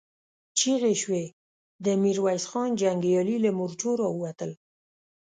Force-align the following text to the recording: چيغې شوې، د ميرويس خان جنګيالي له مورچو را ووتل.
چيغې 0.57 0.93
شوې، 1.01 1.25
د 1.85 1.85
ميرويس 2.03 2.43
خان 2.49 2.69
جنګيالي 2.81 3.37
له 3.45 3.51
مورچو 3.57 3.91
را 3.99 4.07
ووتل. 4.11 4.51